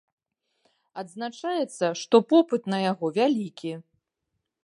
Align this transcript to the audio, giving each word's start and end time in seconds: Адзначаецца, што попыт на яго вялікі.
Адзначаецца, 1.01 1.85
што 2.01 2.15
попыт 2.33 2.63
на 2.75 2.81
яго 2.91 3.05
вялікі. 3.19 3.71